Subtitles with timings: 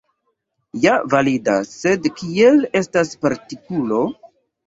[0.85, 4.01] Ja validas, sed kiel estas partikulo.